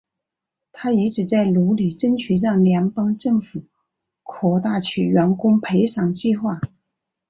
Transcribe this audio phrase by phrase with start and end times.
[0.71, 3.65] 她一直在努力争取让联邦政府
[4.23, 6.59] 扩大其员工赔偿计划。